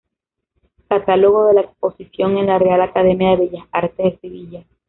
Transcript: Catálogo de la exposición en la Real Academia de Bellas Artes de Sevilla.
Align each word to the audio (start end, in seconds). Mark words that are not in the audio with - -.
Catálogo 0.87 1.45
de 1.45 1.53
la 1.53 1.61
exposición 1.61 2.35
en 2.39 2.47
la 2.47 2.57
Real 2.57 2.81
Academia 2.81 3.29
de 3.35 3.45
Bellas 3.45 3.67
Artes 3.71 4.05
de 4.13 4.17
Sevilla. 4.17 4.63